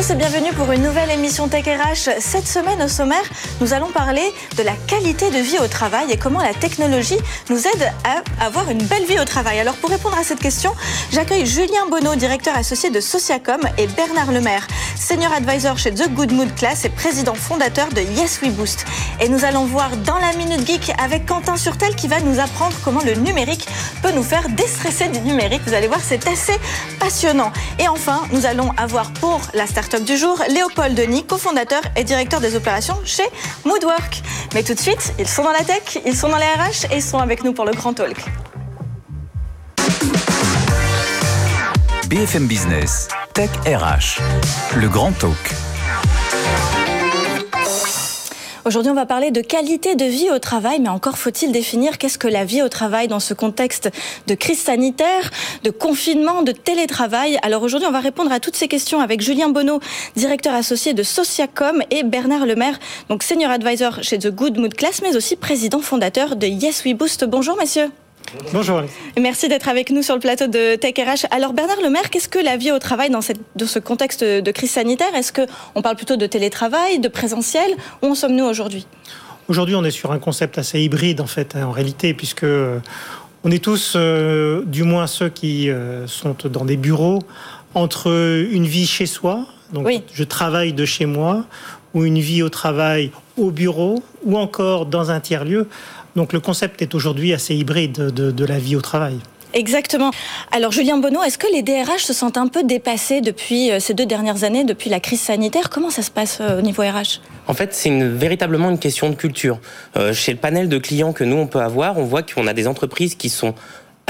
[0.00, 2.20] Tous et bienvenue pour une nouvelle émission Tech RH.
[2.20, 3.22] Cette semaine au sommaire,
[3.60, 4.22] nous allons parler
[4.56, 7.18] de la qualité de vie au travail et comment la technologie
[7.50, 9.60] nous aide à avoir une belle vie au travail.
[9.60, 10.72] Alors pour répondre à cette question,
[11.12, 14.66] j'accueille Julien Bonneau, directeur associé de Sociacom et Bernard Lemaire,
[14.96, 18.86] senior advisor chez The Good Mood Class et président fondateur de Yes We Boost.
[19.20, 22.74] Et nous allons voir dans la Minute Geek avec Quentin Surtel qui va nous apprendre
[22.82, 23.68] comment le numérique
[24.02, 25.60] peut nous faire déstresser du numérique.
[25.66, 26.58] Vous allez voir, c'est assez
[26.98, 27.52] passionnant.
[27.78, 32.40] Et enfin, nous allons avoir pour la start-up du jour, Léopold Denis, cofondateur et directeur
[32.40, 33.24] des opérations chez
[33.64, 34.22] Moodwork.
[34.54, 36.96] Mais tout de suite, ils sont dans la tech, ils sont dans les RH et
[36.96, 38.16] ils sont avec nous pour le Grand Talk.
[42.08, 44.20] BFM Business, Tech RH,
[44.76, 45.54] le Grand Talk.
[48.66, 52.18] Aujourd'hui, on va parler de qualité de vie au travail, mais encore faut-il définir qu'est-ce
[52.18, 53.90] que la vie au travail dans ce contexte
[54.26, 55.30] de crise sanitaire,
[55.64, 57.38] de confinement, de télétravail.
[57.42, 59.80] Alors aujourd'hui, on va répondre à toutes ces questions avec Julien Bonneau,
[60.14, 65.00] directeur associé de Sociacom, et Bernard Lemaire, donc senior advisor chez The Good Mood Class,
[65.02, 67.24] mais aussi président fondateur de Yes We Boost.
[67.24, 67.90] Bonjour, messieurs.
[68.52, 68.82] Bonjour.
[69.18, 71.26] Merci d'être avec nous sur le plateau de Tech RH.
[71.30, 74.70] Alors Bernard Lemaire, qu'est-ce que la vie au travail dans, cette, ce contexte de crise
[74.70, 77.70] sanitaire Est-ce qu'on parle plutôt de télétravail, de présentiel?
[78.02, 78.86] Où en sommes-nous aujourd'hui?
[79.48, 82.78] Aujourd'hui, on est sur un concept assez hybride en fait, hein, en réalité, puisque euh,
[83.42, 87.20] on est tous, euh, du moins ceux qui euh, sont dans des bureaux,
[87.74, 88.08] entre
[88.50, 91.46] une vie chez soi, donc je travaille de chez moi,
[91.94, 95.68] ou une vie au travail au bureau, ou encore dans un tiers-lieu.
[96.16, 99.18] Donc le concept est aujourd'hui assez hybride de, la vie au travail.
[99.52, 100.10] Exactement.
[100.52, 103.94] Alors Julien Bonneau, est-ce que les DRH se sentent un peu dépassés depuis euh, ces
[103.94, 105.70] deux dernières années, depuis la crise sanitaire?
[105.70, 109.16] Comment ça se passe euh, au niveau RH En fait, c'est véritablement une question de
[109.16, 109.58] culture.
[109.96, 112.52] Euh, chez le panel de clients que nous, on peut avoir, on voit qu'on a
[112.52, 113.54] des entreprises qui sont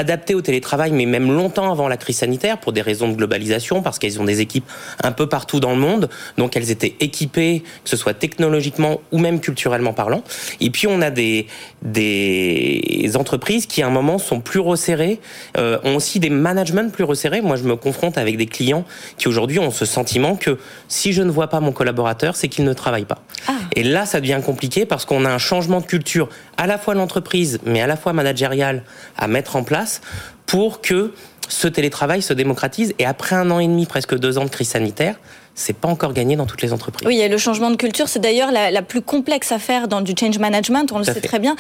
[0.01, 3.83] adaptées au télétravail, mais même longtemps avant la crise sanitaire, pour des raisons de globalisation,
[3.83, 4.65] parce qu'elles ont des équipes
[5.05, 6.09] un peu partout dans le monde,
[6.39, 10.23] donc elles étaient équipées, que ce soit technologiquement ou même culturellement parlant.
[10.61, 11.47] Et puis on a des,
[11.83, 15.21] des entreprises qui à un moment sont plus resserrées,
[15.59, 17.43] euh, ont aussi des managements plus resserrés.
[17.43, 18.85] Moi, je me confronte avec des clients
[19.19, 20.59] qui aujourd'hui ont ce sentiment que
[20.89, 23.19] si je ne vois pas mon collaborateur, c'est qu'il ne travaille pas.
[23.47, 23.60] Ah.
[23.77, 26.95] Et là, ça devient compliqué parce qu'on a un changement de culture à la fois
[26.95, 28.83] l'entreprise, mais à la fois managériale
[29.17, 30.01] à mettre en place
[30.47, 31.13] pour que
[31.49, 32.95] ce télétravail se démocratise.
[32.99, 35.17] Et après un an et demi, presque deux ans de crise sanitaire,
[35.61, 37.07] c'est pas encore gagné dans toutes les entreprises.
[37.07, 39.89] Oui, il y a le changement de culture, c'est d'ailleurs la, plus complexe à faire
[39.89, 41.55] dans du change management, on le sait très bien.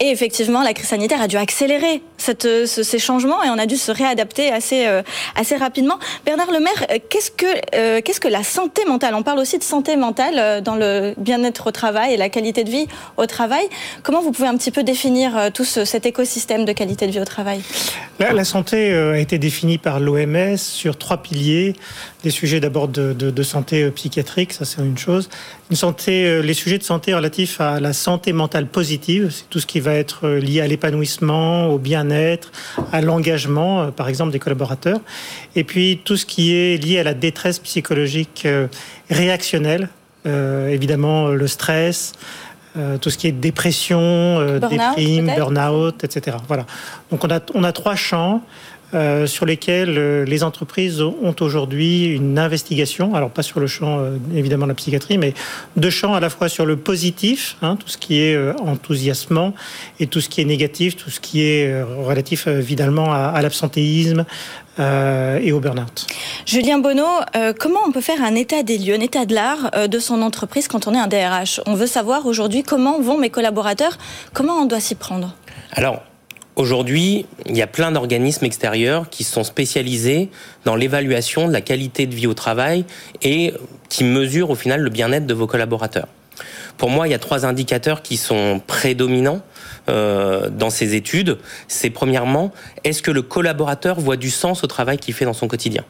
[0.00, 3.76] Et effectivement, la crise sanitaire a dû accélérer cette, ces changements et on a dû
[3.76, 5.02] se réadapter assez, euh,
[5.36, 5.98] assez rapidement.
[6.26, 9.62] Bernard Lemaire, euh, qu'est-ce que, euh, qu'est-ce que la santé mentale On parle aussi de
[9.62, 12.86] santé mentale dans le bien-être au travail et la qualité de vie
[13.16, 13.64] au travail.
[14.02, 17.24] Comment vous pouvez un petit peu définir tout cet écosystème de qualité de vie au
[17.24, 17.60] travail?
[18.18, 21.74] La, la, santé a été définie par l'OMS sur trois piliers.
[22.22, 25.28] Des sujets d'abord de, de de santé euh, psychiatrique, ça c'est une chose.
[25.70, 29.60] Une santé, euh, les sujets de santé relatifs à la santé mentale positive, c'est tout
[29.60, 32.50] ce qui va être euh, lié à l'épanouissement, au bien-être,
[32.92, 35.00] à l'engagement, par exemple des collaborateurs.
[35.56, 38.46] Et puis tout ce qui est lié à la détresse psychologique
[39.10, 39.88] réactionnelle,
[40.24, 42.12] évidemment le stress.
[43.00, 46.38] tout ce qui est dépression, déprime, burn-out, etc.
[46.48, 46.66] Voilà.
[47.10, 48.42] Donc on a, on a trois champs.
[48.94, 53.98] Euh, sur lesquels euh, les entreprises ont aujourd'hui une investigation, alors pas sur le champ
[53.98, 55.34] euh, évidemment de la psychiatrie, mais
[55.76, 59.52] deux champs à la fois sur le positif, hein, tout ce qui est enthousiasmant,
[59.98, 64.24] et tout ce qui est négatif, tout ce qui est relatif évidemment à, l'absentéisme,
[64.78, 66.06] et au burn-out.
[66.46, 67.06] Julien Bonneau,
[67.58, 70.68] comment on peut faire un état des lieux, un état de l'art de son entreprise
[70.68, 73.98] quand on est un DRH On veut savoir aujourd'hui comment vont mes collaborateurs,
[74.32, 75.34] comment on doit s'y prendre?
[75.72, 76.02] Alors,
[76.56, 80.30] Aujourd'hui, il y a plein d'organismes extérieurs qui sont spécialisés
[80.64, 82.84] dans l'évaluation de la qualité de vie au travail
[83.22, 83.52] et
[83.88, 86.06] qui mesurent au final le bien-être de vos collaborateurs.
[86.78, 89.40] Pour moi, il y a trois indicateurs qui sont prédominants
[89.88, 91.38] euh, dans ces études.
[91.68, 92.52] C'est premièrement,
[92.84, 95.84] est-ce que le collaborateur voit du sens au travail qu'il fait dans son quotidien?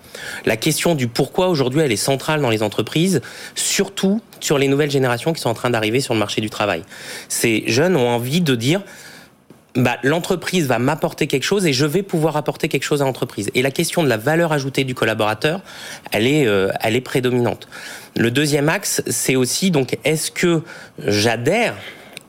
[0.46, 3.20] La question du pourquoi aujourd'hui, elle est centrale dans les entreprises,
[3.54, 6.82] surtout sur les nouvelles générations qui sont en train d'arriver sur le marché du travail.
[7.28, 8.82] Ces jeunes ont envie de dire
[9.76, 13.50] bah, l'entreprise va m'apporter quelque chose et je vais pouvoir apporter quelque chose à l'entreprise.
[13.54, 15.60] Et la question de la valeur ajoutée du collaborateur,
[16.12, 17.68] elle est, euh, elle est prédominante.
[18.16, 20.62] Le deuxième axe, c'est aussi donc est-ce que
[20.98, 21.74] j'adhère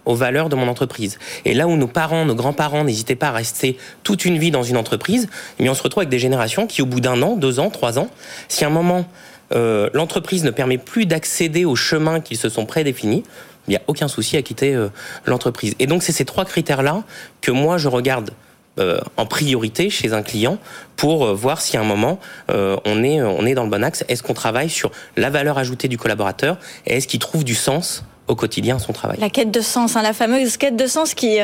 [0.05, 1.19] aux valeurs de mon entreprise?
[1.45, 4.63] Et là où nos parents, nos grands-parents n'hésitaient pas à rester toute une vie dans
[4.63, 5.27] une entreprise,
[5.59, 7.99] eh on se retrouve avec des générations qui, au bout d'un an, deux ans, trois
[7.99, 8.09] ans,
[8.47, 9.05] si à un moment
[9.53, 13.23] euh, l'entreprise ne permet plus d'accéder aux chemins qu'ils se sont prédéfinis,
[13.67, 14.77] il n'y a aucun souci à quitter
[15.25, 15.73] l'entreprise.
[15.79, 17.03] Et donc c'est ces trois critères-là
[17.41, 18.31] que moi je regarde
[18.77, 20.57] en priorité chez un client
[20.97, 22.19] pour voir si à un moment
[22.49, 24.03] on est on est dans le bon axe.
[24.07, 28.35] Est-ce qu'on travaille sur la valeur ajoutée du collaborateur est-ce qu'il trouve du sens au
[28.35, 29.17] quotidien son travail.
[29.19, 31.37] La quête de sens, hein, la fameuse quête de sens qui,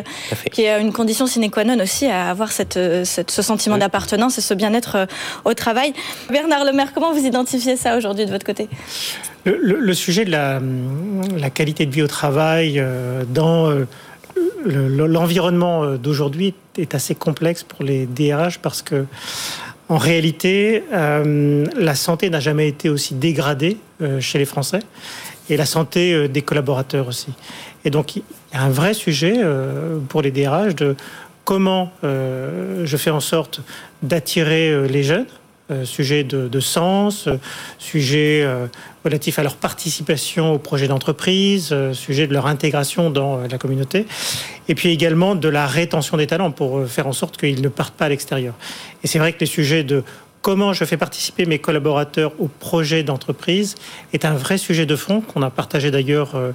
[0.52, 4.42] qui est une condition sine qua non aussi à avoir cette, ce sentiment d'appartenance et
[4.42, 5.06] ce bien-être euh,
[5.46, 5.94] au travail.
[6.30, 8.68] Bernard Lemaire, comment vous identifiez ça aujourd'hui de votre côté?
[9.46, 10.62] Le, sujet de la,
[11.38, 13.88] la, qualité de vie au travail euh, dans euh,
[14.66, 19.06] l'environnement d'aujourd'hui est assez complexe pour les DRH parce que
[19.90, 23.76] en réalité, la santé n'a jamais été aussi dégradée
[24.22, 24.80] chez les Français
[25.52, 27.28] et la santé euh, des collaborateurs aussi.
[27.86, 30.96] Et donc, il y a un vrai sujet euh, pour les DRH de
[31.44, 33.62] comment euh, je fais en sorte
[34.02, 35.28] d'attirer les jeunes,
[35.84, 37.30] sujet de, sens,
[37.80, 38.46] sujet
[39.06, 44.06] relatif à leur participation au projet d'entreprise, sujet de leur intégration dans la communauté,
[44.68, 47.94] et puis également de la rétention des talents pour faire en sorte qu'ils ne partent
[47.96, 48.54] pas à l'extérieur.
[49.04, 50.04] Et c'est vrai que les sujets de
[50.42, 53.76] comment je fais participer mes collaborateurs au projet d'entreprise
[54.14, 56.52] est un vrai sujet de fond qu'on a partagé d'ailleurs euh,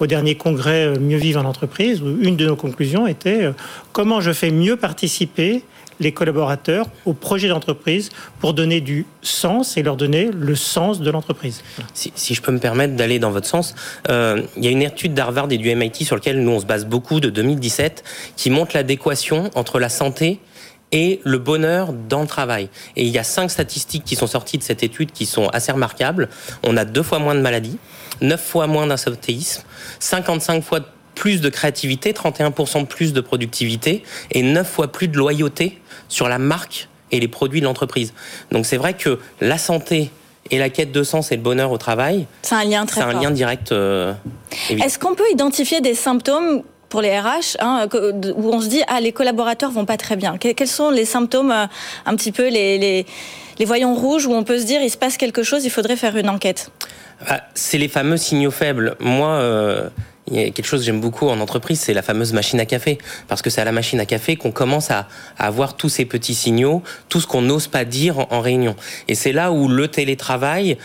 [0.00, 3.52] au dernier congrès euh, Mieux vivre en entreprise, où une de nos conclusions était euh,
[3.92, 5.62] comment je fais mieux participer
[6.00, 11.10] les collaborateurs au projet d'entreprise pour donner du sens et leur donner le sens de
[11.10, 11.64] l'entreprise.
[11.92, 13.74] Si, je peux me permettre d'aller dans votre sens,
[14.08, 16.86] il y a une étude d'Harvard et du MIT sur laquelle nous on se base
[16.86, 18.04] beaucoup de 2017
[18.36, 20.38] qui montre l'adéquation entre la santé
[20.92, 22.68] et le bonheur dans le travail.
[22.96, 25.72] Et il y a cinq statistiques qui sont sorties de cette étude qui sont assez
[25.72, 26.28] remarquables.
[26.64, 27.78] On a deux fois moins de maladies,
[28.20, 29.62] neuf fois moins d'insomnéisme,
[30.00, 30.80] 55 fois
[31.14, 36.28] plus de créativité, 31% de plus de productivité et neuf fois plus de loyauté sur
[36.28, 38.12] la marque et les produits de l'entreprise.
[38.52, 40.10] Donc c'est vrai que la santé
[40.50, 43.06] et la quête de sens et le bonheur au travail, c'est un lien très C'est
[43.06, 43.72] un lien direct.
[43.72, 44.14] Euh,
[44.70, 47.88] Est-ce qu'on peut identifier des symptômes pour les RH, hein,
[48.36, 50.38] où on se dit ah les collaborateurs vont pas très bien.
[50.38, 51.66] Quels sont les symptômes, euh,
[52.06, 52.78] un petit peu les,
[53.58, 55.96] les, voyants rouges où on peut se dire il se passe quelque chose, il faudrait
[55.96, 56.70] faire une enquête.
[57.26, 58.96] Ah, c'est les fameux signaux faibles.
[59.00, 59.28] Moi.
[59.28, 59.88] Euh,
[60.30, 62.66] il y a quelque chose que j'aime beaucoup en entreprise, c'est la fameuse machine à
[62.66, 62.98] café.
[63.28, 65.08] Parce que c'est à la machine à café qu'on commence à,
[65.38, 68.76] avoir tous ces petits signaux, tout ce qu'on n'ose pas dire en, réunion.
[69.08, 70.76] Et c'est là où le télétravail,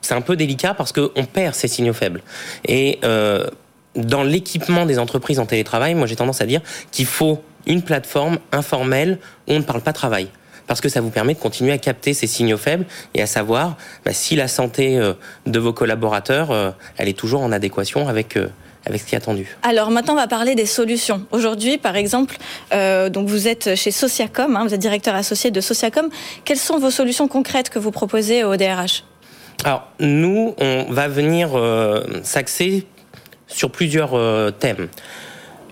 [0.00, 2.22] c'est un peu délicat parce qu'on perd ces signaux faibles.
[2.66, 3.46] Et euh,
[3.96, 6.60] dans l'équipement des entreprises en télétravail, moi j'ai tendance à dire
[6.90, 9.18] qu'il faut une plateforme informelle
[9.48, 10.28] où on ne parle pas travail.
[10.66, 13.76] Parce que ça vous permet de continuer à capter ces signaux faibles et à savoir
[14.04, 15.12] bah, si la santé euh,
[15.46, 18.48] de vos collaborateurs, euh, elle est toujours en adéquation avec euh,
[18.86, 19.56] avec ce qui est attendu.
[19.62, 21.26] Alors maintenant, on va parler des solutions.
[21.32, 22.36] Aujourd'hui, par exemple,
[22.70, 26.10] donc vous êtes chez Sociacom, hein, vous êtes directeur associé de Sociacom.
[26.44, 29.04] Quelles sont vos solutions concrètes que vous proposez au DRH
[29.64, 31.58] Alors nous, on va venir
[32.24, 32.86] s'axer
[33.54, 34.88] sur plusieurs euh, thèmes.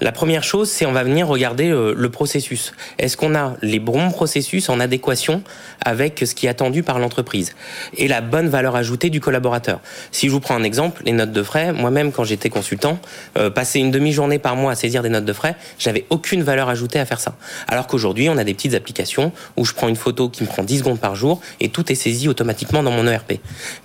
[0.02, 2.72] La première chose, c'est on va venir regarder euh, le processus.
[2.98, 5.44] Est-ce qu'on a les bons processus en adéquation
[5.84, 7.54] avec ce qui est attendu par l'entreprise
[7.96, 9.80] et la bonne valeur ajoutée du collaborateur?
[10.10, 12.98] Si je vous prends un exemple, les notes de frais, moi-même quand j'étais consultant,
[13.38, 16.68] euh, passer une demi-journée par mois à saisir des notes de frais, j'avais aucune valeur
[16.68, 17.36] ajoutée à faire ça.
[17.68, 20.64] Alors qu'aujourd'hui, on a des petites applications où je prends une photo qui me prend
[20.64, 23.34] 10 secondes par jour et tout est saisi automatiquement dans mon ERP.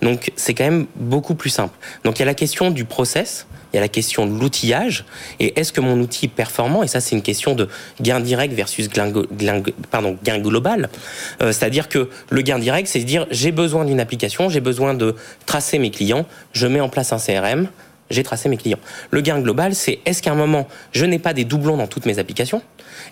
[0.02, 1.78] Donc c'est quand même beaucoup plus simple.
[2.02, 5.04] Donc il y a la question du process il y a la question de l'outillage.
[5.40, 6.82] Et est-ce que mon outil est performant?
[6.82, 7.68] Et ça, c'est une question de
[8.00, 9.10] gain direct versus gain,
[10.38, 10.88] global.
[11.40, 14.94] Euh, c'est-à-dire que le gain direct, c'est de dire j'ai besoin d'une application, j'ai besoin
[14.94, 15.14] de
[15.46, 17.68] tracer mes clients, je mets en place un CRM,
[18.10, 18.78] j'ai tracé mes clients.
[19.10, 22.06] Le gain global, c'est est-ce qu'à un moment, je n'ai pas des doublons dans toutes
[22.06, 22.62] mes applications?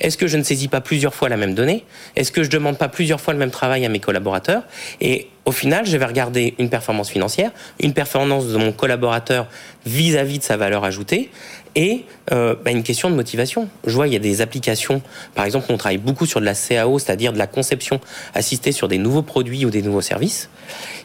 [0.01, 1.85] Est-ce que je ne saisis pas plusieurs fois la même donnée?
[2.17, 4.63] Est-ce que je ne demande pas plusieurs fois le même travail à mes collaborateurs?
[5.01, 9.47] Et au final, je vais regarder une performance financière, une performance de mon collaborateur
[9.85, 11.31] vis-à-vis de sa valeur ajoutée,
[11.77, 13.69] et euh, bah, une question de motivation.
[13.87, 15.03] Je vois, il y a des applications,
[15.35, 18.01] par exemple, on travaille beaucoup sur de la CAO, c'est-à-dire de la conception
[18.35, 20.49] assistée sur des nouveaux produits ou des nouveaux services.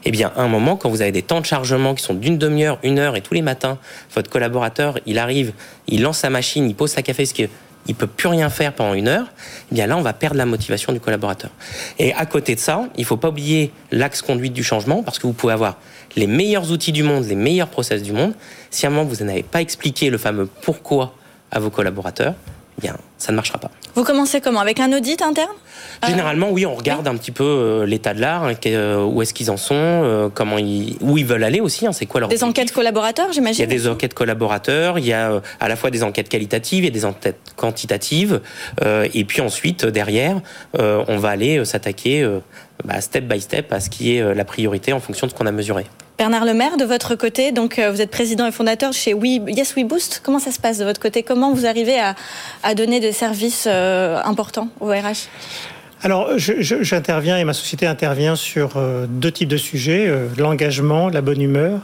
[0.06, 2.38] Eh bien, à un moment, quand vous avez des temps de chargement qui sont d'une
[2.38, 3.78] demi-heure, une heure, et tous les matins,
[4.16, 5.54] votre collaborateur, il arrive,
[5.88, 7.48] il lance sa machine, il pose sa café, ce qui
[7.88, 9.28] il peut plus rien faire pendant une heure,
[9.72, 11.50] eh bien là, on va perdre la motivation du collaborateur.
[11.98, 15.28] Et à côté de ça, il faut pas oublier l'axe conduite du changement, parce que
[15.28, 15.78] vous pouvez avoir
[16.16, 18.34] les meilleurs outils du monde, les meilleurs process du monde.
[18.70, 21.16] Si vous n'avez pas expliqué le fameux pourquoi
[21.52, 22.36] à vos collaborateurs,
[22.82, 23.72] bien, ça ne marchera pas.
[23.96, 24.60] Vous commencez comment?
[24.60, 25.50] Avec un audit interne?
[26.04, 29.22] Euh, Généralement, oui, on regarde un petit peu euh, l'état de l'art, hein, euh, où
[29.22, 31.86] est-ce qu'ils en sont, comment ils, où ils veulent aller aussi.
[31.86, 33.66] Hein, c'est quoi leur Des enquêtes collaborateurs, j'imagine?
[33.66, 36.86] Il y a des enquêtes collaborateurs, il y a à la fois des enquêtes qualitatives
[36.86, 38.42] et des enquêtes quantitatives,
[38.84, 40.42] et puis ensuite derrière,
[40.78, 42.28] on va aller s'attaquer
[42.84, 45.46] bah, step by step à ce qui est la priorité en fonction de ce qu'on
[45.46, 45.86] a mesuré.
[46.22, 49.76] Bernard Lemaire, de votre côté, donc euh, vous êtes président et fondateur chez We, Yes
[49.76, 50.22] We Boost.
[50.24, 51.24] Comment ça se passe de votre côté?
[51.24, 55.30] Comment vous arrivez à, donner des services euh, importants au RH
[56.04, 61.42] alors, j'interviens et ma société intervient sur euh, deux types de sujets, l'engagement, la bonne
[61.42, 61.80] humeur.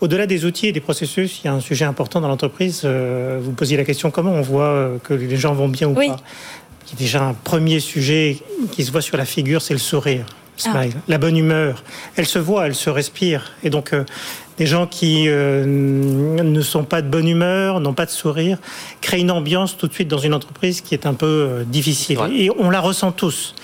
[0.00, 2.84] Au-delà des outils et des processus, il y a un sujet important dans l'entreprise.
[2.84, 6.02] vous posiez la question comment on voit que les gens vont bien ou pas?
[6.02, 8.38] Il y a déjà un premier sujet
[8.72, 10.26] qui se voit sur la figure, c'est le sourire.
[10.66, 10.84] Ah.
[11.06, 11.82] La bonne humeur,
[12.16, 13.52] elle se voit, elle se respire.
[13.62, 14.04] Et donc, euh,
[14.58, 18.58] des gens qui euh, ne sont pas de bonne humeur, n'ont pas de sourire,
[19.00, 22.18] créent une ambiance tout de suite dans une entreprise qui est un peu euh, difficile.
[22.32, 23.54] Et on la ressent tous.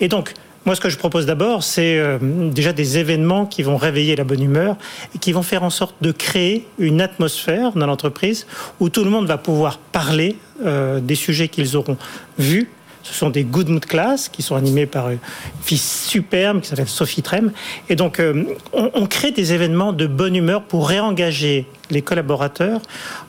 [0.00, 4.14] Et donc, moi, ce que je propose d'abord, c'est déjà des événements qui vont réveiller
[4.14, 4.76] la bonne humeur
[5.12, 8.46] et qui vont faire en sorte de créer une atmosphère dans l'entreprise
[8.78, 11.96] où tout le monde va pouvoir parler des sujets qu'ils auront
[12.38, 12.68] vus,
[13.02, 15.18] ce sont des Good Mood Class qui sont animés par une
[15.62, 17.52] fille superbe qui s'appelle Sophie Trem.
[17.88, 22.80] Et donc, euh, on, crée des événements de bonne humeur pour réengager les collaborateurs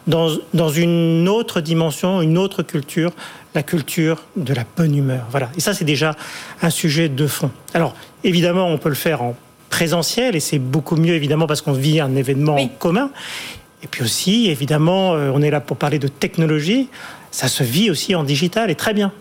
[0.07, 3.11] dans, dans une autre dimension, une autre culture,
[3.55, 5.25] la culture de la bonne humeur.
[5.31, 5.49] Voilà.
[5.57, 6.15] Et ça, c'est déjà
[6.61, 7.51] un sujet de fond.
[7.73, 9.35] Alors, évidemment, on peut le faire en
[9.69, 13.09] présentiel et c'est beaucoup mieux, évidemment, parce qu'on vit un événement commun.
[13.81, 16.89] Et puis aussi, évidemment, euh, on est là pour parler de technologie.
[17.31, 19.11] Ça se vit aussi en digital et très bien.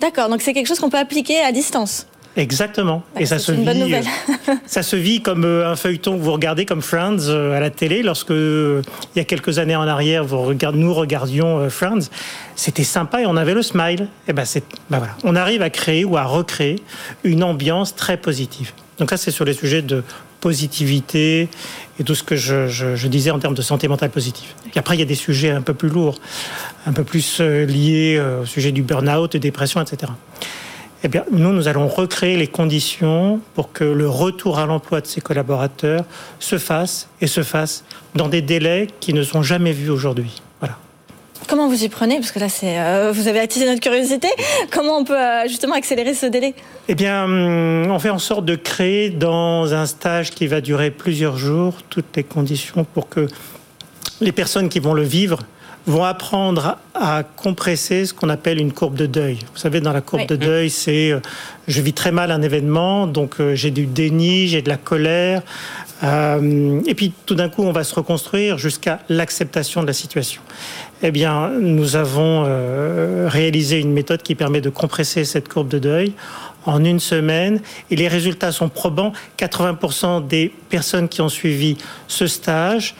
[0.00, 2.06] D'accord, donc c'est quelque chose qu'on peut appliquer à distance.
[2.36, 3.02] Exactement.
[3.18, 4.02] et ça se, vit, euh,
[4.66, 7.70] ça se vit comme euh, un feuilleton que vous regardez comme Friends euh, à la
[7.70, 8.02] télé.
[8.02, 8.82] Lorsque, il
[9.16, 12.08] y a quelques années en arrière, vous nous regardions Friends,
[12.54, 14.08] c'était sympa et on avait le smile.
[14.28, 15.14] Et ben, c'est, ben voilà.
[15.24, 16.76] On arrive à créer ou à recréer
[17.24, 18.72] une ambiance très positive.
[18.98, 20.04] Donc ça, c'est sur les sujets de
[20.40, 21.48] positivité
[21.98, 24.48] et tout ce que je, disais en termes de santé mentale positive.
[24.74, 26.18] Et après, il y a des sujets un peu plus lourds,
[26.86, 30.12] un peu plus euh, liés euh, au sujet du burn-out, dépression, etc.
[31.02, 35.06] Eh bien, nous, nous allons recréer les conditions pour que le retour à l'emploi de
[35.06, 36.04] ces collaborateurs
[36.38, 40.42] se fasse et se fasse dans des délais qui ne sont jamais vus aujourd'hui.
[41.50, 44.28] Comment vous y prenez Parce que là, c'est, euh, vous avez attisé notre curiosité.
[44.70, 46.54] Comment on peut euh, justement accélérer ce délai?
[46.86, 50.92] Eh bien, hum, on fait en sorte de créer dans un stage qui va durer
[50.92, 53.26] plusieurs jours toutes les conditions pour que
[54.20, 55.40] les personnes qui vont le vivre
[55.86, 59.38] vont apprendre à compresser ce qu'on appelle une courbe de deuil.
[59.52, 61.18] Vous savez, dans la courbe de deuil, c'est euh,
[61.66, 65.42] je vis très mal un événement, donc j'ai du déni, j'ai de la colère,
[66.02, 70.40] et puis tout d'un coup, on va se reconstruire jusqu'à l'acceptation de la situation
[71.02, 75.78] eh bien, nous avons euh, réalisé une méthode qui permet de compresser cette courbe de
[75.78, 76.12] deuil
[76.66, 79.12] en une semaine et les résultats sont probants.
[79.38, 82.94] 80% des personnes qui ont suivi ce stage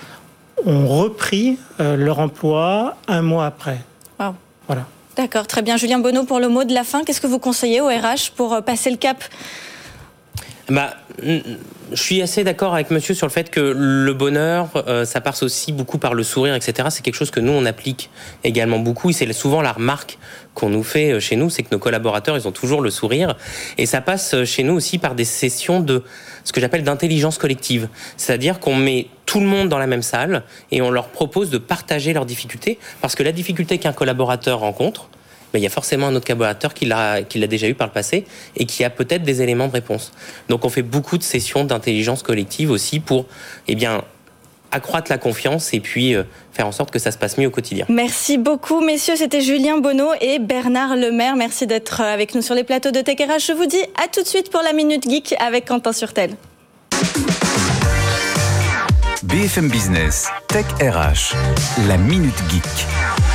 [0.64, 3.80] ont repris euh, leur emploi un mois après.
[4.66, 4.86] Voilà.
[5.16, 5.76] D'accord, très bien.
[5.76, 8.54] Julien Bonneau, pour le mot de la fin, qu'est-ce que vous conseillez au RH pour
[8.54, 9.22] euh, passer le cap
[10.70, 15.20] bah, je suis assez d'accord avec monsieur sur le fait que le bonheur, euh, ça
[15.20, 16.88] passe aussi beaucoup par le sourire, etc.
[16.90, 18.10] C'est quelque chose que nous, on applique
[18.44, 19.10] également beaucoup.
[19.10, 20.18] Et c'est souvent la remarque
[20.54, 23.36] qu'on nous fait euh, chez nous, c'est que nos collaborateurs, ils ont toujours le sourire.
[23.78, 26.04] Et ça passe euh, chez nous aussi par des sessions de
[26.44, 27.88] ce que j'appelle d'intelligence collective.
[28.16, 31.58] C'est-à-dire qu'on met tout le monde dans la même salle et on leur propose de
[31.58, 32.78] partager leurs difficultés.
[33.00, 35.08] Parce que la difficulté qu'un collaborateur rencontre,
[35.58, 38.24] il y a forcément un autre collaborateur qui l'a, déjà eu par le passé
[38.56, 40.12] et qui a peut-être des éléments de réponse.
[40.48, 43.26] Donc on fait beaucoup de sessions d'intelligence collective aussi pour
[43.68, 44.04] eh bien,
[44.72, 47.50] accroître la confiance et puis euh, faire en sorte que ça se passe mieux au
[47.50, 47.86] quotidien.
[47.88, 49.16] Merci beaucoup, messieurs.
[49.16, 51.36] C'était Julien Bonneau et Bernard Lemaire.
[51.36, 54.22] Merci d'être euh, avec nous sur les plateaux de Tech Je vous dis à tout
[54.22, 56.30] de suite pour la Minute Geek avec Quentin Surtel.
[59.22, 61.34] BFM Business, Tech RH,
[61.86, 63.29] la Minute Geek.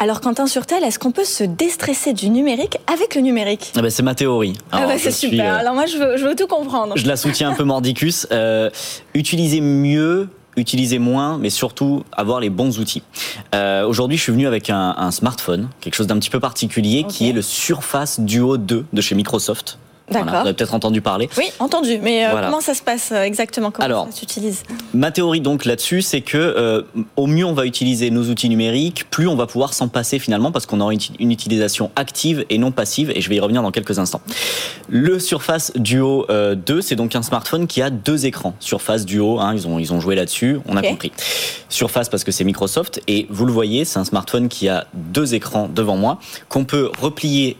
[0.00, 3.72] Alors Quentin Surtel, est-ce qu'on peut se déstresser du numérique avec le numérique?
[3.76, 4.54] Ah bah, C'est ma théorie.
[4.70, 5.54] ah bah, c'est super.
[5.54, 6.94] Euh, Alors moi je veux, je veux, tout comprendre.
[6.96, 8.26] Je la soutiens un peu mordicus.
[8.38, 8.70] Euh,
[9.14, 13.02] utiliser mieux utiliser moins, mais surtout avoir les bons outils.
[13.54, 17.04] Euh, Aujourd'hui, je suis venu avec un, un, smartphone, quelque chose d'un petit peu particulier,
[17.04, 19.78] qui est le Surface Duo 2 de chez Microsoft.
[20.10, 20.30] D'accord.
[20.30, 21.28] vous avez peut-être entendu parler.
[21.36, 21.98] Oui, entendu.
[22.02, 23.70] Mais euh, comment ça se passe euh, exactement?
[23.70, 24.62] Comment Alors, ça s'utilise?
[24.94, 26.82] Ma théorie donc là-dessus, c'est que euh,
[27.16, 30.52] au mieux on va utiliser nos outils numériques, plus on va pouvoir s'en passer finalement
[30.52, 33.12] parce qu'on aura une, utilisation active et non passive.
[33.14, 34.22] Et je vais y revenir dans quelques instants.
[34.88, 38.54] Le Surface Duo 2, c'est donc un smartphone qui a deux écrans.
[38.60, 41.12] Surface Duo, hein, ils ont ils ont joué là-dessus, on a compris.
[41.68, 45.34] Surface parce que c'est Microsoft et vous le voyez, c'est un smartphone qui a deux
[45.34, 47.56] écrans devant moi qu'on peut replier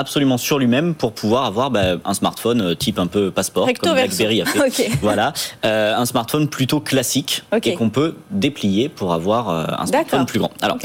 [0.00, 3.92] absolument sur lui-même pour pouvoir avoir bah, un smartphone euh, type un peu passeport comme
[3.92, 4.90] BlackBerry a fait.
[5.02, 5.32] Voilà,
[5.64, 10.40] euh, un smartphone plutôt classique et qu'on peut déplier pour avoir euh, un smartphone plus
[10.40, 10.50] grand.
[10.62, 10.78] Alors,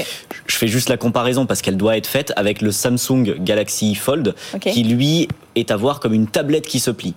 [0.46, 4.36] je fais juste la comparaison parce qu'elle doit être faite avec le Samsung Galaxy Fold
[4.60, 7.16] qui lui est à voir comme une tablette qui se plie.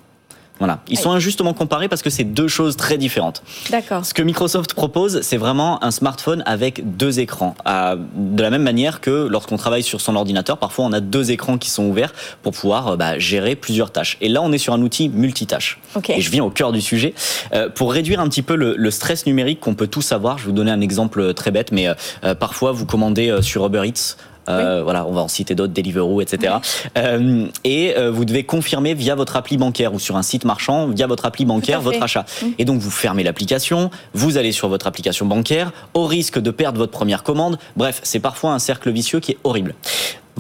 [0.58, 0.80] Voilà.
[0.88, 3.42] Ils sont injustement comparés parce que c'est deux choses très différentes.
[3.70, 4.04] D'accord.
[4.04, 7.54] Ce que Microsoft propose, c'est vraiment un smartphone avec deux écrans.
[7.66, 11.58] de la même manière que lorsqu'on travaille sur son ordinateur, parfois on a deux écrans
[11.58, 12.12] qui sont ouverts
[12.42, 14.16] pour pouvoir euh, bah, gérer plusieurs tâches.
[14.20, 15.78] Et là, on est sur un outil multitâche.
[16.08, 17.14] Et je viens au cœur du sujet.
[17.52, 20.50] Euh, pour réduire un petit peu le, stress numérique qu'on peut tous avoir, je vais
[20.50, 24.16] vous donner un exemple très bête, mais euh, parfois vous commandez sur Uber Eats
[24.48, 26.54] euh, voilà, on va en citer d'autres, Deliveroo, etc.
[26.96, 30.88] Euh, et euh, vous devez confirmer via votre appli bancaire ou sur un site marchand
[30.88, 32.24] via votre appli bancaire votre achat.
[32.58, 36.78] Et donc vous fermez l'application, vous allez sur votre application bancaire, au risque de perdre
[36.78, 37.58] votre première commande.
[37.76, 39.74] Bref, c'est parfois un cercle vicieux qui est horrible.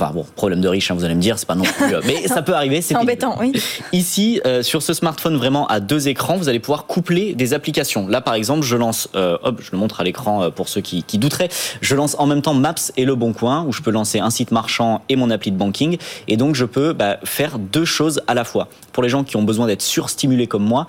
[0.00, 1.92] Enfin bon, problème de riche, hein, vous allez me dire, c'est pas non plus.
[1.92, 2.80] Euh, mais ça peut arriver.
[2.82, 3.52] C'est embêtant, oui.
[3.92, 8.06] Ici, euh, sur ce smartphone vraiment à deux écrans, vous allez pouvoir coupler des applications.
[8.06, 11.02] Là, par exemple, je lance, euh, hop, je le montre à l'écran pour ceux qui,
[11.02, 11.48] qui, douteraient.
[11.80, 14.30] Je lance en même temps Maps et Le Bon Coin, où je peux lancer un
[14.30, 15.98] site marchand et mon appli de banking.
[16.28, 18.68] Et donc, je peux bah, faire deux choses à la fois.
[18.92, 20.86] Pour les gens qui ont besoin d'être surstimulés comme moi,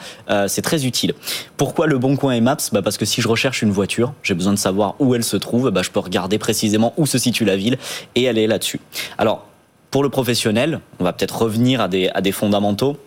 [0.48, 1.14] c'est très utile.
[1.58, 2.58] Pourquoi Le Bon Coin et Maps?
[2.72, 5.38] Bah, Parce que si je recherche une voiture, j'ai besoin de savoir où elle se
[5.38, 7.78] trouve, bah, je peux regarder précisément où se situe la ville
[8.16, 8.80] et aller là-dessus.
[9.18, 9.46] Alors,
[9.92, 12.98] pour le professionnel, on va peut-être revenir à des, à des fondamentaux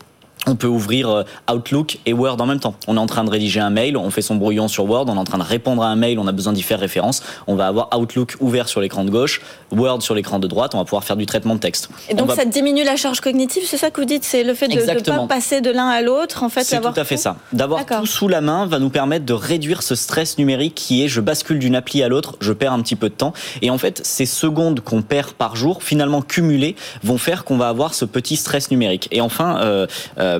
[0.46, 2.74] on peut ouvrir euh, Outlook et Word en même temps.
[2.88, 5.14] On est en train de rédiger un mail, on fait son brouillon sur Word, on
[5.14, 7.22] est en train de répondre à un mail, on a besoin d'y faire référence.
[7.46, 10.78] On va avoir Outlook ouvert sur l'écran de gauche, Word sur l'écran de droite, on
[10.78, 11.90] va pouvoir faire du traitement de texte.
[12.08, 14.24] Et donc ça diminue la charge cognitive, c'est ça que vous dites?
[14.24, 16.88] C'est le fait de ne pas passer de l'un à l'autre, en fait C'est tout
[16.96, 17.36] à fait ça.
[17.52, 21.08] D'avoir tout sous la main va nous permettre de réduire ce stress numérique qui est
[21.08, 23.32] je bascule d'une appli à l'autre, je perds un petit peu de temps.
[23.60, 27.68] Et en fait, ces secondes qu'on perd par jour, finalement cumulées, vont faire qu'on va
[27.68, 29.08] avoir ce petit stress numérique.
[29.10, 29.86] Et enfin, euh,
[30.18, 30.31] euh,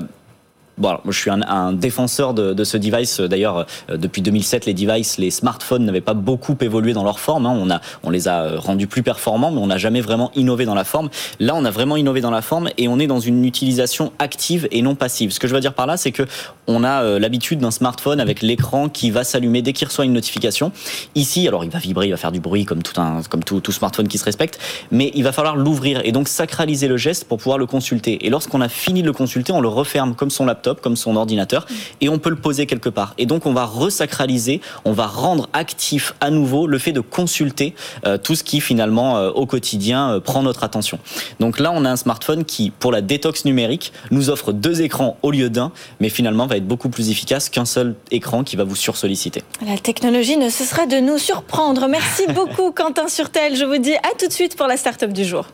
[0.79, 3.19] Bon, je suis un, défenseur de, ce device.
[3.19, 7.45] D'ailleurs, euh, depuis 2007, les devices, les smartphones n'avaient pas beaucoup évolué dans leur forme.
[7.45, 7.55] Hein.
[7.55, 10.65] On, a, on les a euh, rendus plus performants, mais on n'a jamais vraiment innové
[10.65, 11.09] dans la forme.
[11.39, 14.67] Là, on a vraiment innové dans la forme et on est dans une utilisation active
[14.71, 15.31] et non passive.
[15.31, 16.23] Ce que je veux dire par là, c'est que
[16.65, 20.13] on a euh, l'habitude d'un smartphone avec l'écran qui va s'allumer dès qu'il reçoit une
[20.13, 20.71] notification.
[21.13, 23.59] Ici, alors il va vibrer, il va faire du bruit comme tout un, comme tout,
[23.59, 27.25] tout smartphone qui se respecte, mais il va falloir l'ouvrir et donc sacraliser le geste
[27.25, 28.25] pour pouvoir le consulter.
[28.25, 31.15] Et lorsqu'on a fini de le consulter, on le referme comme son laptop comme son
[31.15, 31.65] ordinateur,
[32.01, 33.13] et on peut le poser quelque part.
[33.17, 37.75] Et donc on va resacraliser, on va rendre actif à nouveau le fait de consulter
[38.05, 40.99] euh, tout ce qui finalement euh, au quotidien euh, prend notre attention.
[41.39, 45.17] Donc là, on a un smartphone qui, pour la détox numérique, nous offre deux écrans
[45.21, 48.63] au lieu d'un, mais finalement va être beaucoup plus efficace qu'un seul écran qui va
[48.63, 49.43] vous sursolliciter.
[49.65, 51.87] La technologie ne cessera de nous surprendre.
[51.87, 53.55] Merci beaucoup Quentin Surtel.
[53.55, 55.45] Je vous dis à tout de suite pour la start-up du jour.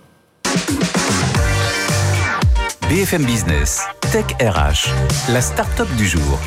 [2.90, 4.90] BFM Business, Tech RH,
[5.32, 6.40] la start-up du jour.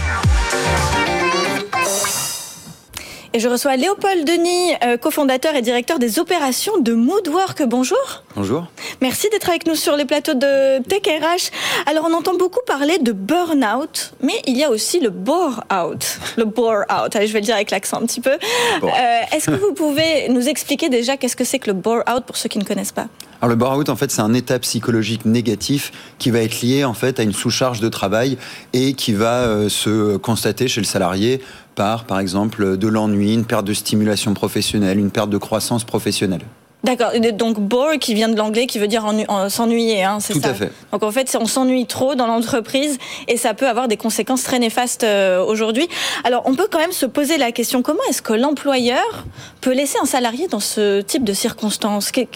[3.35, 7.63] Et je reçois Léopold Denis, euh, cofondateur et directeur des opérations de Moodwork.
[7.67, 8.23] Bonjour.
[8.37, 8.67] Bonjour.
[9.01, 11.51] Merci d'être avec nous sur les plateaux de Tech RH.
[11.91, 16.19] Alors, on entend beaucoup parler de burn-out, mais il y a aussi le bore-out.
[16.37, 17.17] Le bore-out.
[17.17, 18.33] Allez, je vais le dire avec l'accent un petit peu.
[18.33, 22.37] Euh, est-ce que vous pouvez nous expliquer déjà qu'est-ce que c'est que le bore-out pour
[22.37, 23.07] ceux qui ne connaissent pas?
[23.41, 26.95] Alors le bore-out, en fait, c'est un état psychologique négatif qui va être lié en
[26.95, 28.39] fait à une sous-charge de travail
[28.73, 31.41] et qui va euh, se constater chez le salarié
[31.75, 36.43] par, par exemple, de l'ennui, une perte de stimulation professionnelle, une perte de croissance professionnelle.
[36.85, 37.13] D'accord.
[37.35, 39.05] Donc bore qui vient de l'anglais, qui veut dire
[39.49, 40.41] s'ennuyer, hein, c'est ça.
[40.41, 40.73] Tout à fait.
[40.91, 44.59] Donc en fait, on s'ennuie trop dans l'entreprise et ça peut avoir des conséquences très
[44.59, 45.89] néfastes euh, aujourd'hui.
[46.25, 49.25] Alors on peut quand même se poser la question comment est-ce que l'employeur
[49.61, 52.11] peut laisser un salarié dans ce type de circonstances?
[52.11, 52.27] Quel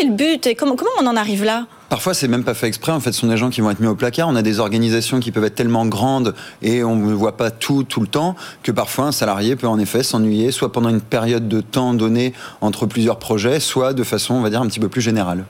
[0.00, 1.66] est le but et comment, comment on en arrive là?
[1.88, 2.90] Parfois, c'est même pas fait exprès.
[2.90, 4.28] En fait, ce sont des gens qui vont être mis au placard.
[4.28, 7.84] On a des organisations qui peuvent être tellement grandes et on ne voit pas tout
[7.84, 11.46] tout le temps que parfois un salarié peut en effet s'ennuyer, soit pendant une période
[11.46, 14.88] de temps donnée entre plusieurs projets, soit de façon, on va dire, un petit peu
[14.88, 15.44] plus générale.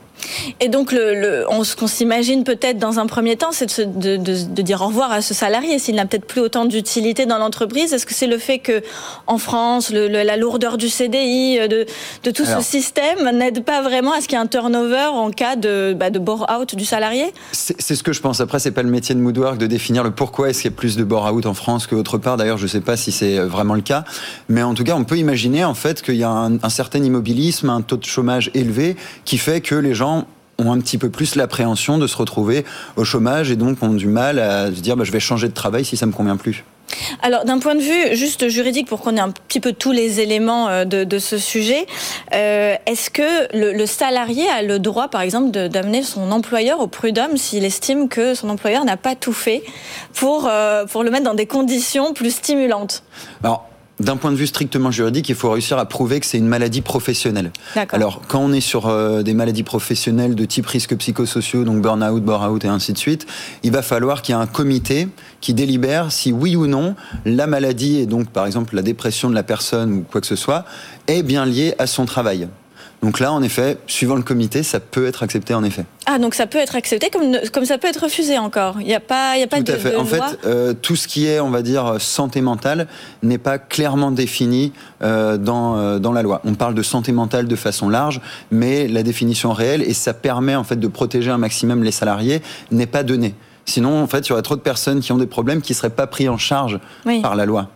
[0.59, 4.81] Et donc, le, ce qu'on s'imagine peut-être dans un premier temps, c'est de, de, dire
[4.81, 7.93] au revoir à ce salarié s'il n'a peut-être plus autant d'utilité dans l'entreprise.
[7.93, 8.81] Est-ce que c'est le fait que
[9.27, 11.85] en France, la lourdeur du CDI, de,
[12.23, 15.31] de tout ce système n'aide pas vraiment à ce qu'il y ait un turnover en
[15.31, 17.33] cas de, bah, de bore-out du salarié?
[17.51, 18.41] C'est ce que je pense.
[18.41, 20.77] Après, c'est pas le métier de Moodwork de définir le pourquoi est-ce qu'il y a
[20.77, 22.37] plus de bore-out en France qu'autre part.
[22.37, 24.03] D'ailleurs, je ne sais pas si c'est vraiment le cas.
[24.49, 27.03] Mais en tout cas, on peut imaginer en fait qu'il y a un, un certain
[27.03, 31.09] immobilisme, un taux de chômage élevé qui fait que les gens ont un petit peu
[31.09, 32.65] plus l'appréhension de se retrouver
[32.95, 35.53] au chômage et donc ont du mal à se dire bah, je vais changer de
[35.53, 36.63] travail si ça me convient plus.
[37.21, 40.19] Alors, d'un point de vue juste juridique, pour qu'on ait un petit peu tous les
[40.19, 41.85] éléments euh, de, ce sujet,
[42.33, 47.37] euh, est-ce que le, salarié a le droit, par exemple, d'amener son employeur au prud'homme
[47.37, 49.63] s'il estime que son employeur n'a pas tout fait
[50.13, 53.03] pour, euh, pour le mettre dans des conditions plus stimulantes?
[53.43, 53.66] Alors,
[53.99, 56.81] d'un point de vue strictement juridique, il faut réussir à prouver que c'est une maladie
[56.81, 57.51] professionnelle.
[57.89, 62.23] Alors, quand on est sur euh, des maladies professionnelles de type risque psychosociaux, donc burn-out,
[62.23, 63.25] bore-out et ainsi de suite,
[63.63, 65.07] il va falloir qu'il y ait un comité
[65.41, 69.35] qui délibère si oui ou non la maladie et donc par exemple la dépression de
[69.35, 70.65] la personne ou quoi que ce soit
[71.07, 72.47] est bien liée à son travail.
[73.03, 75.85] Donc là, en effet, suivant le comité, ça peut être accepté en effet.
[76.07, 78.77] Ah, donc ça peut être accepté comme, comme ça peut être refusé encore.
[78.81, 79.95] Il n'y a pas, il y a pas tout de, à fait.
[79.95, 82.87] en fait, euh, tout ce qui est, on va dire, santé mentale
[83.21, 86.41] n'est pas clairement défini euh, dans, euh, dans la loi.
[86.43, 90.55] On parle de santé mentale de façon large, mais la définition réelle, et ça permet
[90.55, 93.35] en fait de protéger un maximum les salariés, n'est pas donnée.
[93.65, 95.75] Sinon, en fait, il y aurait trop de personnes qui ont des problèmes qui ne
[95.75, 96.79] seraient pas pris en charge
[97.21, 97.69] par la loi.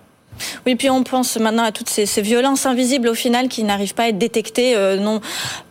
[0.66, 4.04] Oui, puis on pense maintenant à toutes ces, violences invisibles au final qui n'arrivent pas
[4.04, 5.22] à être détectées euh, non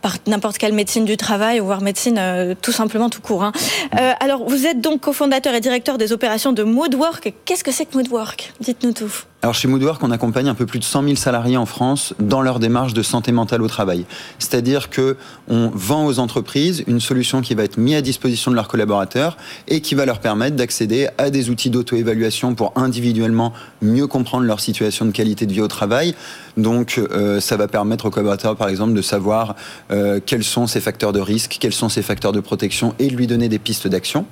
[0.01, 3.43] par n'importe quelle médecine du travail voire médecine euh, tout simplement tout court.
[3.43, 3.51] Hein.
[3.99, 7.33] Euh, alors vous êtes donc cofondateur et directeur des opérations de Moodwork.
[7.45, 8.53] Qu'est-ce que c'est que Moodwork?
[8.59, 9.30] Dites-nous tout.
[9.43, 12.43] Alors chez Moodwork, on accompagne un peu plus de 100 000 salariés en France dans
[12.43, 14.05] leur démarche de santé mentale au travail.
[14.37, 18.55] C'est-à-dire que on vend aux entreprises une solution qui va être mise à disposition de
[18.55, 23.51] leurs collaborateurs et qui va leur permettre d'accéder à des outils d'auto-évaluation pour individuellement
[23.81, 26.13] mieux comprendre leur situation de qualité de vie au travail.
[26.55, 29.55] Donc euh, ça va permettre aux collaborateurs, par exemple, de savoir
[29.89, 33.15] euh, quels sont ces facteurs de risque, quels sont ces facteurs de protection et de
[33.15, 34.27] lui donner des pistes d'action.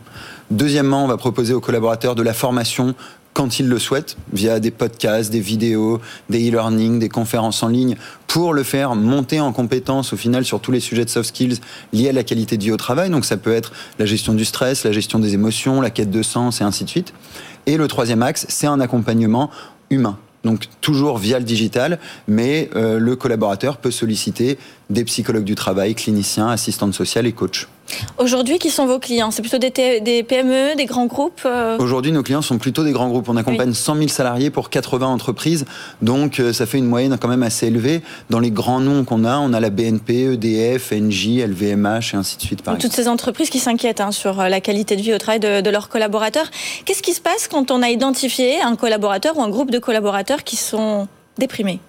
[0.52, 2.96] Deuxièmement, on va proposer aux collaborateurs de la formation
[3.34, 7.96] quand ils le souhaitent, via des podcasts, des vidéos, des e-learning, des conférences en ligne,
[8.28, 11.60] pour le faire monter en compétence au final sur tous les sujets de soft skills
[11.94, 13.10] liés à la qualité de vie au travail.
[13.10, 16.22] Donc ça peut être la gestion du stress, la gestion des émotions, la quête de
[16.22, 17.14] sens et ainsi de suite.
[17.66, 19.50] Et le troisième axe, c'est un accompagnement
[19.90, 20.18] humain.
[20.44, 24.58] Donc toujours via le digital, mais euh, le collaborateur peut solliciter
[24.90, 27.68] des psychologues du travail, cliniciens, assistantes sociales et coachs.
[28.18, 29.32] Aujourd'hui, qui sont vos clients?
[29.32, 29.72] C'est plutôt des,
[30.24, 33.30] PME, des grands groupes euh Aujourd'hui, nos clients sont plutôt des grands groupes.
[33.30, 35.66] On accompagne 100 000 salariés pour 80 entreprises,
[36.02, 38.02] donc euh, ça fait une moyenne quand même assez élevée.
[38.30, 42.38] Dans les grands noms qu'on a, on a la BNP, EDF, NJ, LVMH et ainsi
[42.38, 42.64] de suite.
[42.80, 45.62] Toutes ces entreprises qui s'inquiètent hein, sur euh, la qualité de vie au travail de,
[45.62, 46.50] de leurs collaborateurs.
[46.86, 50.44] Qu'est-ce qui se passe quand on a identifié un collaborateur ou un groupe de collaborateurs
[50.44, 51.80] qui sont déprimés?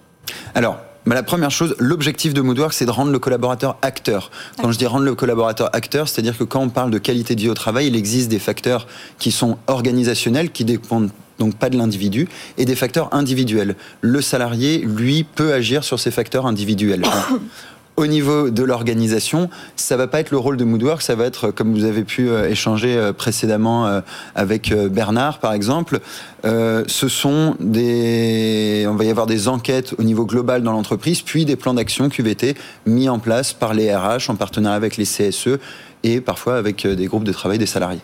[0.55, 4.29] Alors, bah, la première chose, l'objectif de Moodwork, c'est de rendre le collaborateur acteur.
[4.61, 7.41] Quand je dis rendre le collaborateur acteur, c'est-à-dire que quand on parle de qualité de
[7.41, 8.87] vie au travail, il existe des facteurs
[9.17, 11.09] qui sont organisationnels, qui dépendent
[11.39, 12.27] donc pas de l'individu,
[12.59, 13.75] et des facteurs individuels.
[14.01, 17.03] Le salarié, lui, peut agir sur ces facteurs individuels.
[17.97, 21.51] au niveau de l'organisation, ça va pas être le rôle de Moodwork, ça va être,
[21.51, 24.01] comme vous avez pu euh, échanger euh, précédemment euh,
[24.35, 25.99] avec Bernard, par exemple,
[26.43, 31.45] ce sont des, on va y avoir des enquêtes au niveau global dans l'entreprise, puis
[31.45, 32.55] des plans d'action QVT
[32.87, 35.59] mis en place par les RH en partenariat avec les CSE
[36.03, 38.01] et parfois avec des groupes de travail des salariés.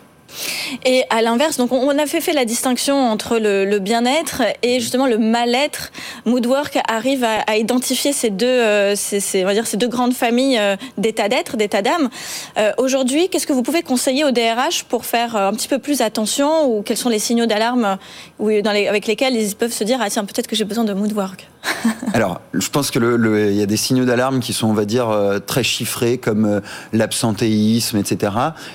[0.84, 5.90] Et à l'inverse, on a fait, la distinction entre le, bien-être et justement le mal-être.
[6.26, 11.82] Moodwork arrive à, identifier ces deux, euh, ces deux grandes familles euh, d'état d'être, d'état
[11.82, 12.10] d'âme.
[12.58, 16.00] Euh, aujourd'hui, qu'est-ce que vous pouvez conseiller au DRH pour faire un petit peu plus
[16.00, 17.98] attention ou quels sont les signaux d'alarme
[18.40, 21.48] avec lesquels ils peuvent se dire ah tiens peut-être que j'ai besoin de Moodwork?
[22.14, 22.98] Alors, je pense que
[23.48, 25.08] il y a des signaux d'alarme qui sont, on va dire,
[25.46, 26.60] très chiffrés, comme
[26.92, 28.32] l'absentéisme, etc.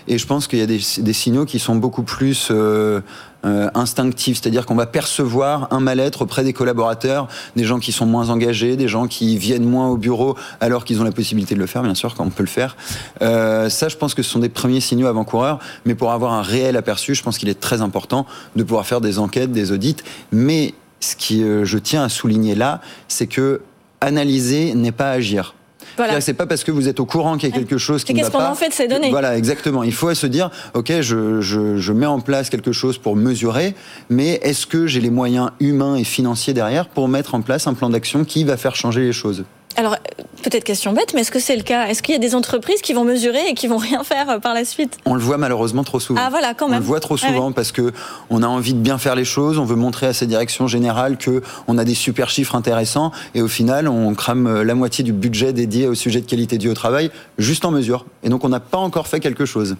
[0.07, 3.01] Et je pense qu'il y a des, signaux qui sont beaucoup plus euh,
[3.45, 8.05] euh, instinctifs, c'est-à-dire qu'on va percevoir un mal-être auprès des collaborateurs, des gens qui sont
[8.05, 11.59] moins engagés, des gens qui viennent moins au bureau alors qu'ils ont la possibilité de
[11.59, 12.77] le faire, bien sûr, quand on peut le faire.
[13.21, 16.41] Euh, ça, je pense que ce sont des premiers signaux avant-coureurs, mais pour avoir un
[16.41, 19.97] réel aperçu, je pense qu'il est très important de pouvoir faire des enquêtes, des audits.
[20.31, 23.61] Mais ce qui, je tiens à souligner là, c'est que
[24.01, 25.55] analyser n'est pas agir.
[25.97, 26.21] Voilà.
[26.21, 28.23] C'est pas parce que vous êtes au courant qu'il y a quelque chose qui ne
[28.23, 28.31] va pas.
[28.31, 29.11] Qu'est-ce qu'on en fait de ces données?
[29.11, 29.83] Voilà, exactement.
[29.83, 33.75] Il faut se dire, ok, je, je, je mets en place quelque chose pour mesurer,
[34.09, 37.73] mais est-ce que j'ai les moyens humains et financiers derrière pour mettre en place un
[37.73, 39.43] plan d'action qui va faire changer les choses?
[39.75, 39.97] Alors,
[40.43, 41.87] peut-être question bête, mais est-ce que c'est le cas?
[41.87, 44.39] Est-ce qu'il y a des entreprises qui vont mesurer et qui vont rien faire euh,
[44.39, 44.97] par la suite?
[45.05, 46.21] On le voit malheureusement trop souvent.
[46.23, 46.77] Ah voilà, quand même.
[46.77, 47.91] On le voit trop ah souvent parce que
[48.29, 51.17] on a envie de bien faire les choses, on veut montrer à ces directions générales
[51.17, 55.03] que on a des super chiffres intéressants et au final, on crame euh, la moitié
[55.03, 58.05] du budget dédié au sujet de qualité vie au travail juste en mesure.
[58.23, 59.75] Et donc, on n'a pas encore fait quelque chose.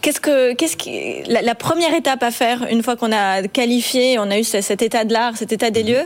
[0.00, 4.30] Qu'est-ce que, qu'est-ce qui, la, première étape à faire une fois qu'on a qualifié, on
[4.30, 5.88] a eu cet état de l'art, cet état des mhm.
[5.88, 6.02] lieux,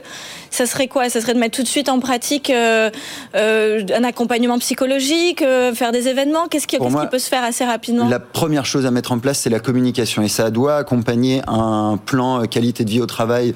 [0.50, 1.08] ça serait quoi?
[1.08, 2.90] Ça serait de mettre tout de suite en pratique euh,
[3.34, 6.46] euh, un accompagnement psychologique, euh, faire des événements?
[6.48, 8.08] Qu'est-ce qui, qu'est-ce qui peut se faire assez rapidement?
[8.08, 11.98] La première chose à mettre en place, c'est la communication, et ça doit accompagner un
[12.04, 13.54] plan qualité de vie au travail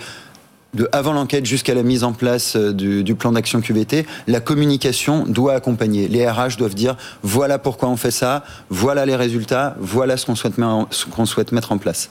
[0.74, 5.26] de avant l'enquête jusqu'à la mise en place euh, du, plan d'action QVT, la communication
[5.26, 6.08] doit accompagner.
[6.08, 11.26] Les RH doivent dire voilà pourquoi on fait ça, voilà les résultats, voilà ce qu'on
[11.26, 12.08] souhaite, mettre en place.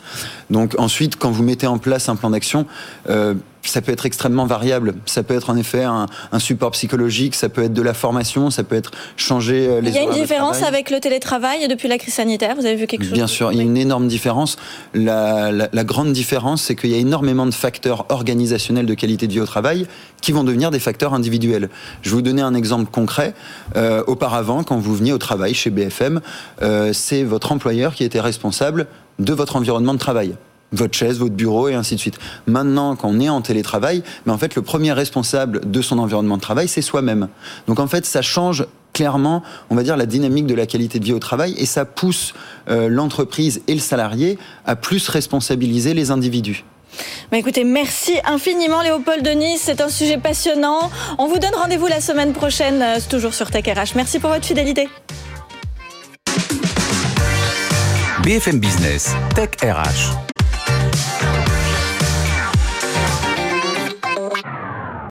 [0.49, 2.67] Donc ensuite, quand vous mettez en place un plan d'action,
[3.09, 3.33] euh,
[3.69, 4.95] ça peut être extrêmement variable.
[5.05, 6.07] Ça peut être en effet un,
[6.39, 9.95] support psychologique, ça peut être de la formation, ça peut être changer euh, les Il
[9.95, 13.03] y a une différence avec le télétravail depuis la crise sanitaire Vous avez vu quelque
[13.03, 14.57] chose Bien sûr, il y a une énorme différence.
[14.93, 19.33] La, la grande différence, c'est qu'il y a énormément de facteurs organisationnels de qualité de
[19.33, 19.87] vie au travail
[20.21, 21.69] qui vont devenir des facteurs individuels.
[22.01, 23.33] Je vais vous donner un exemple concret.
[23.75, 26.21] Euh, auparavant, quand vous veniez au travail chez BFM,
[26.61, 28.87] euh, c'est votre employeur qui était responsable
[29.19, 30.35] de votre environnement de travail
[30.71, 32.17] votre chaise, votre bureau et ainsi de suite.
[32.47, 36.37] Maintenant, quand on est en télétravail, mais en fait, le premier responsable de son environnement
[36.37, 37.27] de travail, c'est soi-même.
[37.67, 41.05] Donc en fait, ça change clairement, on va dire, la dynamique de la qualité de
[41.05, 42.33] vie au travail et ça pousse
[42.69, 46.65] euh, l'entreprise et le salarié à plus responsabiliser les individus.
[47.31, 50.91] Bah écoutez, merci infiniment Léopold Denis, c'est un sujet passionnant.
[51.17, 53.95] On vous donne rendez-vous la semaine prochaine, euh, toujours sur Tech RH.
[53.95, 54.89] Merci pour votre fidélité.
[58.23, 60.30] BFM Business, Tech RH.